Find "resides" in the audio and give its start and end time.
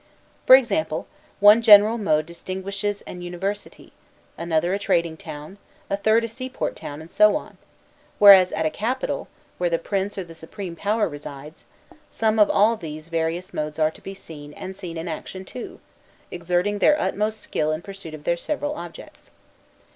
11.07-11.67